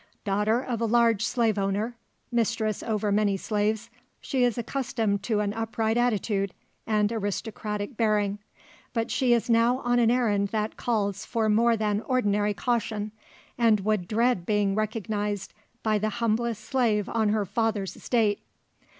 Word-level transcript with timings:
Daughter 0.23 0.59
of 0.61 0.81
a 0.81 0.87
large 0.87 1.23
slave 1.23 1.59
owner 1.59 1.95
mistress 2.31 2.81
over 2.81 3.11
many 3.11 3.37
slaves 3.37 3.91
she 4.19 4.43
is 4.43 4.57
accustomed 4.57 5.21
to 5.21 5.41
an 5.41 5.53
upright 5.53 5.95
attitude, 5.95 6.55
and 6.87 7.11
aristocratic 7.11 7.97
bearing. 7.97 8.39
But 8.93 9.11
she 9.11 9.31
is 9.31 9.47
now 9.47 9.77
on 9.81 9.99
an 9.99 10.09
errand 10.09 10.47
that 10.47 10.75
calls 10.75 11.23
for 11.23 11.49
more 11.49 11.77
than 11.77 12.01
ordinary 12.01 12.55
caution, 12.55 13.11
and 13.59 13.81
would 13.81 14.07
dread 14.07 14.43
being 14.43 14.73
recognised 14.73 15.53
by 15.83 15.99
the 15.99 16.09
humblest 16.09 16.63
slave 16.65 17.07
on 17.07 17.29
her 17.29 17.45
father's 17.45 17.95
estate. 17.95 18.39